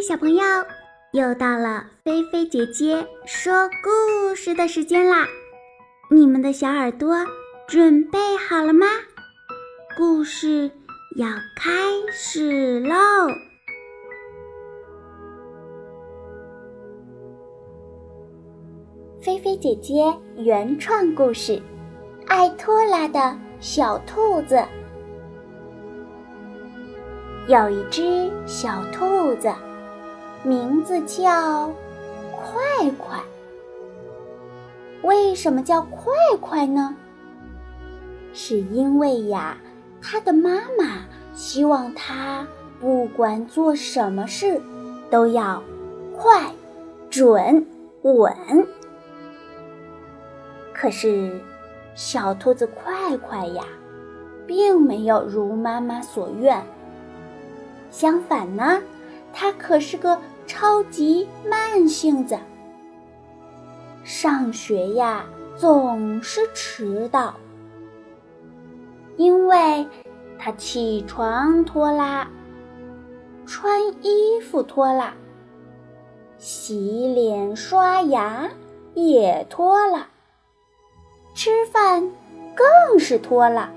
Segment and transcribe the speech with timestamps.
[0.00, 0.42] 小朋友，
[1.12, 5.26] 又到了菲菲姐姐说故事的时间啦！
[6.10, 7.14] 你们的小耳朵
[7.68, 8.86] 准备好了吗？
[9.98, 10.70] 故事
[11.16, 11.70] 要开
[12.10, 12.96] 始喽！
[19.20, 20.02] 菲菲姐姐
[20.36, 21.52] 原创故事
[22.26, 24.54] 《爱拖拉的小兔子》。
[27.48, 29.52] 有一只小兔子，
[30.42, 31.70] 名字叫
[32.32, 33.20] 快快。
[35.02, 36.96] 为什么叫快快呢？
[38.32, 39.56] 是因为呀，
[40.00, 42.46] 他的妈妈希望他
[42.80, 44.60] 不管做什么事
[45.10, 45.62] 都要
[46.16, 46.50] 快、
[47.10, 47.66] 准、
[48.02, 48.32] 稳。
[50.72, 51.38] 可是，
[51.94, 53.64] 小兔子快快呀，
[54.46, 56.62] 并没有如妈妈所愿。
[57.90, 58.80] 相反呢，
[59.32, 60.16] 他可是个
[60.52, 62.36] 超级慢性子。
[64.02, 67.36] 上学呀，总是迟到，
[69.16, 69.86] 因为
[70.40, 72.28] 他起床拖拉，
[73.46, 75.14] 穿衣服拖拉，
[76.36, 78.50] 洗脸刷牙
[78.94, 80.04] 也拖拉，
[81.32, 82.10] 吃饭
[82.56, 83.70] 更是拖拉，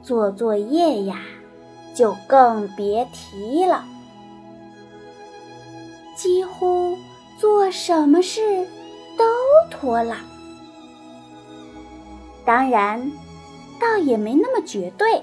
[0.00, 1.18] 做作业呀。
[1.92, 3.84] 就更别提了，
[6.20, 6.98] 几乎
[7.38, 8.68] 做什么事
[9.16, 9.24] 都
[9.70, 10.18] 拖拉。
[12.44, 13.10] 当然，
[13.80, 15.22] 倒也没那么绝对。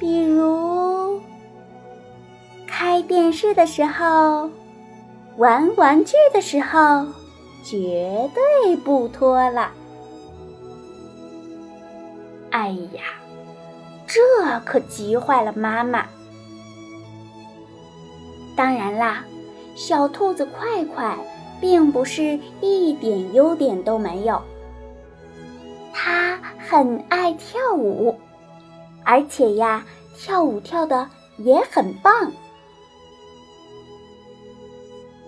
[0.00, 1.20] 比如，
[2.66, 4.48] 开电视的时候，
[5.36, 7.04] 玩玩具的时候，
[7.62, 9.70] 绝对不拖拉。
[12.52, 13.02] 哎呀！
[14.06, 14.18] 这
[14.64, 16.06] 可急坏了妈妈。
[18.56, 19.24] 当然啦，
[19.74, 21.16] 小兔子快快
[21.60, 24.40] 并不是一点优点都没有。
[25.92, 28.14] 它很爱跳舞，
[29.04, 29.84] 而且呀，
[30.16, 32.32] 跳舞跳的也很棒。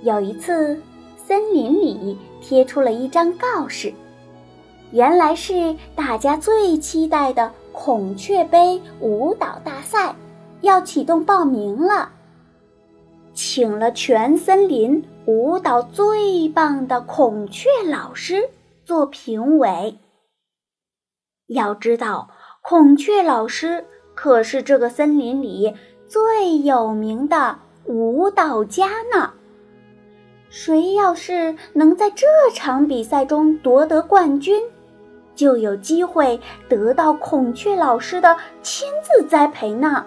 [0.03, 0.81] 有一次，
[1.17, 3.93] 森林里贴出了一张告示，
[4.91, 7.53] 原来是大家最期待的。
[7.73, 10.15] 孔雀杯舞蹈大赛
[10.61, 12.09] 要启动报名了，
[13.55, 18.51] 请了全森林舞蹈最棒的孔雀老师
[18.85, 19.97] 做评委。
[21.47, 22.31] 要知道，
[22.63, 25.73] 孔雀老师可是这个森林里
[26.09, 29.31] 最有名的舞蹈家呢。
[30.51, 34.61] 谁要是能在这场比赛中夺得冠军，
[35.37, 40.05] 就有机会得到孔雀老师的亲自栽培呢，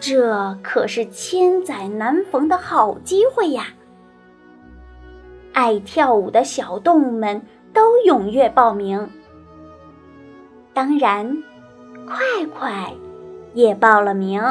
[0.00, 3.66] 这可是千载难逢的好机会呀！
[5.52, 7.42] 爱跳舞的小动物们
[7.74, 9.08] 都踊跃报名，
[10.72, 11.42] 当然，
[12.06, 12.16] 快
[12.46, 12.90] 快
[13.52, 14.42] 也报了名。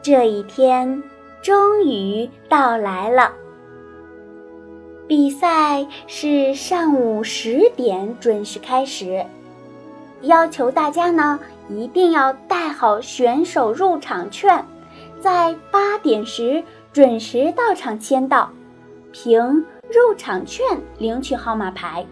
[0.00, 1.02] 这一天
[1.42, 3.32] 终于到来了。
[5.06, 9.24] 比赛是上午十点准时开始，
[10.26, 11.38] 要求大家呢
[11.68, 14.64] 一定要带好选手入场券，
[15.20, 18.50] 在八点时准时到场签到，
[19.12, 19.40] 凭
[19.88, 20.64] 入场券
[20.98, 22.04] 领取号码牌。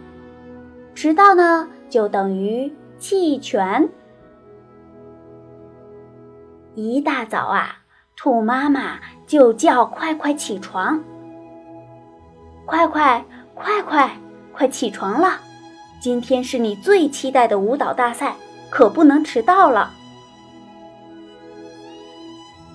[0.93, 3.87] 迟到呢就等于弃权。
[6.73, 7.77] 一大早啊，
[8.15, 11.01] 兔妈妈就叫快快起床。
[12.65, 14.09] 快快快快
[14.51, 15.39] 快起床了！
[16.05, 18.35] 今天是你最期待的舞蹈大赛，
[18.69, 19.91] 可不能迟到了。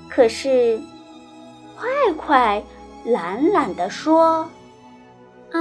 [0.08, 0.80] 可是，
[1.78, 2.60] 快快
[3.04, 4.48] 懒懒地说
[5.54, 5.60] ：“哎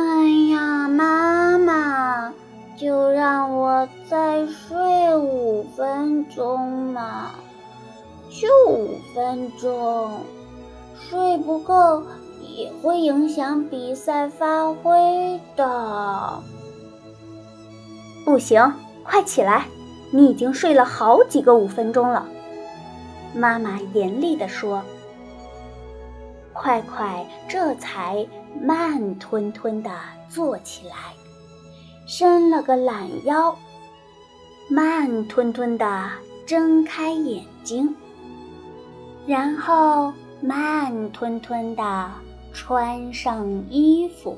[0.49, 2.33] 呀，妈妈，
[2.75, 7.29] 就让我再睡五分钟嘛，
[8.31, 10.09] 就五分钟，
[11.07, 12.01] 睡不够。”
[12.41, 16.41] 也会影响比赛发挥的。
[18.29, 18.71] 不行，
[19.03, 19.65] 快起来！
[20.11, 22.27] 你已经睡了好几个五分钟了。
[23.33, 24.83] 妈妈严厉地说。
[26.53, 28.23] 快快这才
[28.61, 29.89] 慢吞吞地
[30.29, 30.93] 坐起来，
[32.05, 33.55] 伸了个懒腰，
[34.69, 36.11] 慢吞吞地
[36.45, 37.95] 睁开眼睛，
[39.25, 42.11] 然后慢吞吞地。
[42.53, 44.37] 穿上衣服，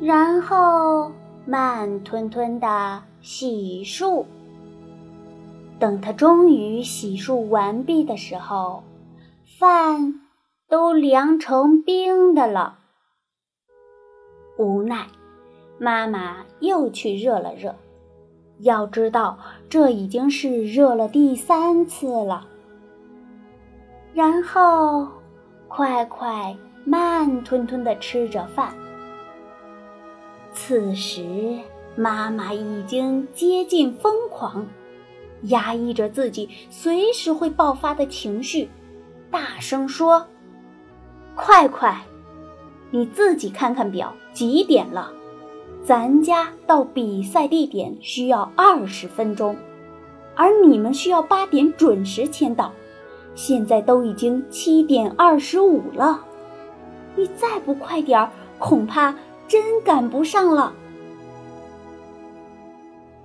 [0.00, 1.10] 然后
[1.46, 4.24] 慢吞吞的洗漱，
[5.78, 8.82] 等他终于洗漱完毕的时候，
[9.58, 10.20] 饭
[10.68, 12.80] 都凉成冰的了。
[14.58, 15.06] 无奈，
[15.78, 17.76] 妈妈又去热了热。
[18.58, 19.38] 要知道，
[19.68, 22.48] 这已经是热了第三次了。
[24.12, 25.06] 然后，
[25.68, 28.74] 快快慢吞吞地吃着饭。
[30.56, 31.22] 此时，
[31.94, 34.66] 妈妈已经接近疯狂，
[35.42, 38.70] 压抑着自己随时会爆发的情绪，
[39.30, 40.26] 大声说
[41.36, 42.02] ：“快快，
[42.90, 45.12] 你自己看看表，几点了？
[45.84, 49.54] 咱家到比赛地点需要二十分钟，
[50.34, 52.72] 而你们需要八点准时签到。
[53.34, 56.24] 现在都已经七点二十五了，
[57.14, 59.14] 你再不快点儿，恐怕……”
[59.48, 60.72] 真赶不上了，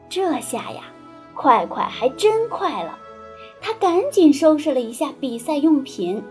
[0.07, 0.83] 这下呀，
[1.33, 2.97] 快快还真快了。
[3.59, 6.23] 他赶紧收拾了一下比赛用品，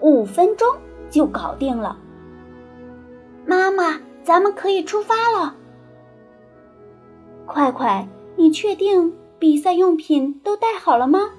[0.00, 0.66] 五分钟
[1.10, 1.98] 就搞定了。
[3.44, 5.54] 妈妈，咱们可以出发了。
[7.44, 8.06] 快快，
[8.36, 11.30] 你确定比赛用品都带好了吗？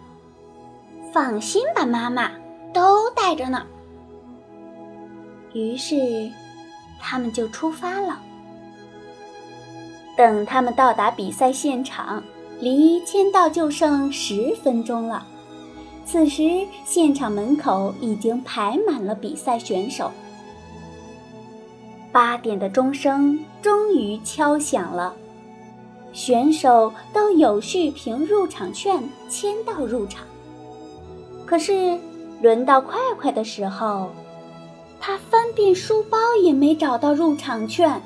[1.13, 2.31] 放心吧，妈妈，
[2.73, 3.65] 都带着呢。
[5.53, 5.95] 于是。
[6.99, 8.19] 他们就出发了。
[10.15, 12.23] 等他们到达比赛现场，
[12.59, 15.25] 离签到就剩十分钟了。
[16.05, 20.09] 此时，现场门口已经排满了比赛选手。
[22.11, 25.13] 八点的钟声终于敲响了，
[26.13, 30.25] 选手都有序凭入场券签到入场。
[31.45, 31.99] 可是，
[32.41, 34.09] 轮到快快的时候。
[35.07, 38.01] 他翻遍书包也没找到入场券。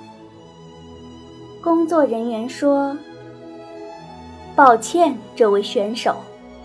[1.60, 2.96] 工作人员说
[4.56, 6.18] ：“抱歉，这位选手，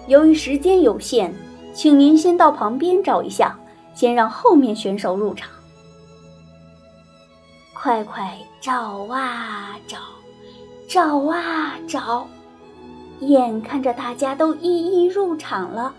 [0.09, 1.35] 由于时间有限，
[1.73, 3.59] 请您先到旁边找一下，
[3.95, 5.49] 先让后面选手入场。”
[7.73, 9.97] 快快找啊找，
[10.87, 12.29] 找啊找，
[13.21, 15.95] 眼看着大家都一一入场了，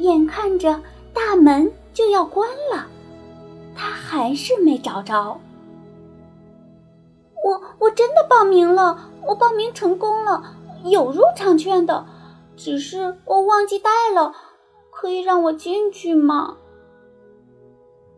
[0.00, 0.78] 眼看着
[1.14, 2.86] 大门就要关了。
[4.10, 5.38] 还是没找着。
[7.44, 10.42] 我我真的报名了，我报名成功了，
[10.84, 12.04] 有入场券的，
[12.56, 14.34] 只是我忘记带了，
[14.90, 16.56] 可以让我进去吗？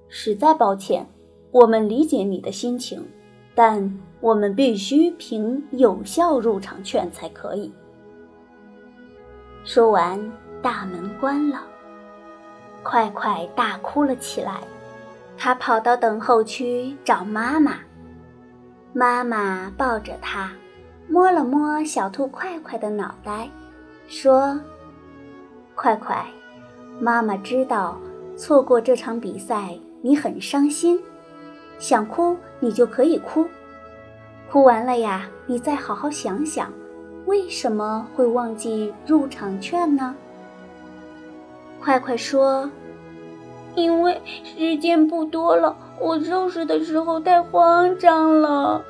[0.09, 1.07] 实在抱歉，
[1.51, 3.07] 我们理解你的心情，
[3.55, 7.71] 但我们必须凭有效入场券才可以。
[9.63, 10.19] 说完，
[10.63, 11.61] 大门关了，
[12.83, 14.63] 快快大哭了起来。
[15.45, 17.79] 他跑到等候区找妈妈，
[18.93, 20.53] 妈妈抱着他，
[21.09, 23.51] 摸了摸小兔快快的脑袋，
[24.07, 24.57] 说
[25.75, 26.25] ：“快快，
[27.01, 27.99] 妈妈知道
[28.37, 31.03] 错过这场比赛你很伤心，
[31.77, 33.45] 想哭你就可以哭，
[34.49, 36.73] 哭完了呀，你再好好想想，
[37.27, 40.15] 为什么会忘记入场券呢？”
[41.83, 42.71] 快快说。
[43.75, 48.85] 因为时间不多了，我收拾的时候太慌张了。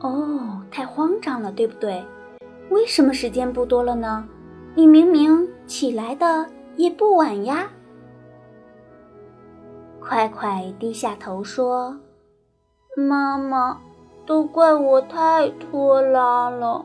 [0.00, 2.04] 哦，太慌张了，对不对？
[2.68, 4.26] 为什么时间不多了呢？
[4.74, 6.46] 你明明起来的
[6.76, 7.70] 也不晚呀。
[10.00, 11.96] 快快低下头说
[12.96, 13.80] ：“妈妈，
[14.26, 16.84] 都怪我太拖拉了。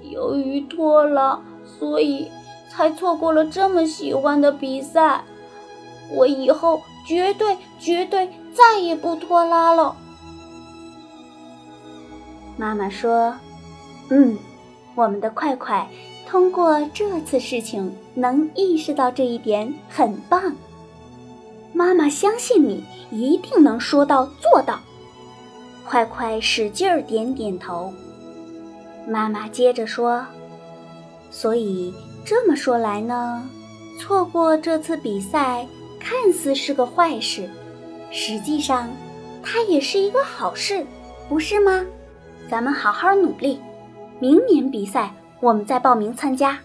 [0.00, 2.30] 由于拖拉，所以
[2.70, 5.24] 才错过了这么喜欢的比赛。”
[6.10, 9.96] 我以后绝对绝对再也不拖拉了。
[12.56, 13.34] 妈妈说
[14.08, 14.38] ：“嗯，
[14.94, 15.86] 我们的快快
[16.26, 20.54] 通过这次事情能意识到这一点，很棒。
[21.72, 24.80] 妈妈相信你一定能说到做到。”
[25.86, 27.92] 快快使劲儿点点头。
[29.06, 30.26] 妈妈接着说
[31.30, 31.94] ：“所以
[32.24, 33.48] 这么说来呢，
[34.00, 35.66] 错过这次比赛。”
[36.08, 37.50] 看似是个坏事，
[38.12, 38.88] 实际上，
[39.42, 40.86] 它也是一个好事，
[41.28, 41.84] 不是吗？
[42.48, 43.60] 咱们好好努力，
[44.20, 46.60] 明年比赛我们再报名参加。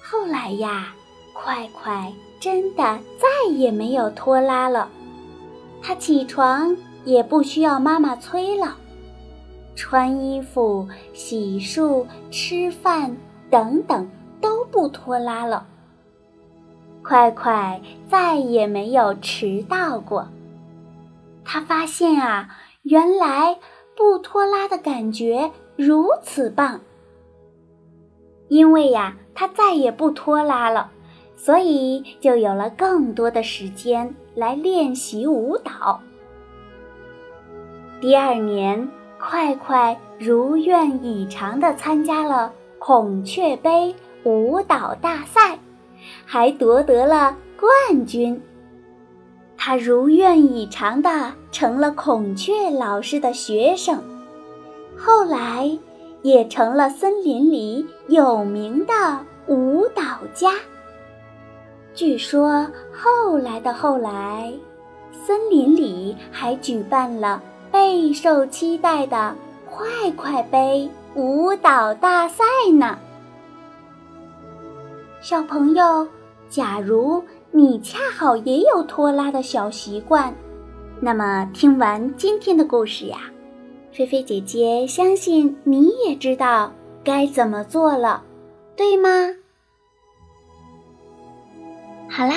[0.00, 0.94] 后来呀，
[1.32, 2.84] 快快真的
[3.18, 4.88] 再也没有拖拉了，
[5.82, 8.76] 他起床也不需要妈妈催了，
[9.74, 13.16] 穿衣服、洗漱、吃饭
[13.50, 14.08] 等等
[14.40, 15.66] 都不拖拉了。
[17.08, 20.28] 快快再也没有迟到过。
[21.42, 22.50] 他发现啊，
[22.82, 23.56] 原来
[23.96, 26.78] 不拖拉的感觉如此棒。
[28.48, 30.90] 因为呀，他再也不拖拉了，
[31.34, 35.98] 所以就有了更多的时间来练习舞蹈。
[38.02, 38.86] 第二年，
[39.18, 45.58] 快快如愿以偿地参加了孔雀杯舞蹈大赛，
[46.24, 48.40] 还夺得了冠军。
[49.56, 54.00] 他如愿以偿地成了孔雀老师的学生，
[54.96, 55.76] 后来
[56.22, 58.94] 也成了森林里有名的
[59.46, 60.52] 舞蹈家。
[61.92, 64.52] 据说后来的后来，
[65.12, 69.34] 森林里还举办了备受期待的
[69.68, 72.44] “快快杯”舞蹈大赛
[72.78, 72.96] 呢。
[75.20, 76.06] 小朋友，
[76.48, 77.22] 假如。
[77.50, 80.32] 你恰好也有拖拉的小习惯，
[81.00, 83.22] 那么听完今天的故事呀，
[83.90, 86.70] 菲菲姐姐相信你也知道
[87.02, 88.22] 该怎么做了，
[88.76, 89.08] 对吗？
[92.10, 92.34] 好啦，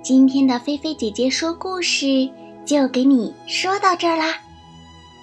[0.00, 2.30] 今天的菲菲姐姐说故事
[2.64, 4.26] 就给你说到这儿啦。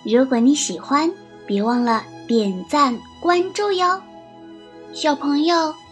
[0.04, 1.10] 如果你喜欢，
[1.48, 4.02] 别忘了点赞关注哟。
[4.92, 5.74] 小朋友，